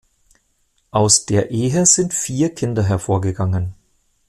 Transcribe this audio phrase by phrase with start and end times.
[0.89, 3.75] Aus der Ehe sind vier Kinder hervorgegangen.